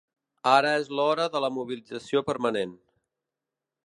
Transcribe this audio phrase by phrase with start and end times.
[0.51, 2.73] Ara és l’hora de la mobilització permanent